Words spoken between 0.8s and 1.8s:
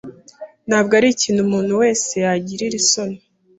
ari ikintu umuntu